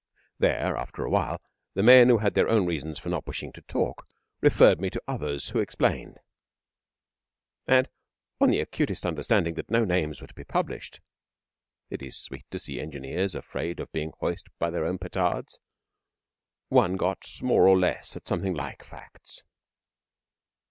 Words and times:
There, 0.39 0.75
after 0.77 1.05
a 1.05 1.11
while, 1.11 1.39
the 1.75 1.83
men 1.83 2.09
who 2.09 2.17
had 2.17 2.33
their 2.33 2.49
own 2.49 2.65
reasons 2.65 2.97
for 2.97 3.09
not 3.09 3.27
wishing 3.27 3.51
to 3.53 3.61
talk 3.61 4.07
referred 4.41 4.81
me 4.81 4.89
to 4.89 5.03
others 5.07 5.49
who 5.49 5.59
explained, 5.59 6.17
and 7.67 7.87
on 8.39 8.49
the 8.49 8.61
acutest 8.61 9.05
understanding 9.05 9.53
that 9.53 9.69
no 9.69 9.85
names 9.85 10.19
were 10.19 10.25
to 10.25 10.33
be 10.33 10.43
published 10.43 11.01
(it 11.91 12.01
is 12.01 12.17
sweet 12.17 12.49
to 12.49 12.57
see 12.57 12.79
engineers 12.81 13.35
afraid 13.35 13.79
of 13.79 13.91
being 13.91 14.11
hoist 14.19 14.47
by 14.57 14.71
their 14.71 14.85
own 14.85 14.97
petards) 14.97 15.59
one 16.69 16.95
got 16.97 17.23
more 17.43 17.67
or 17.67 17.77
less 17.77 18.17
at 18.17 18.27
something 18.27 18.55
like 18.55 18.83
facts. 18.83 19.43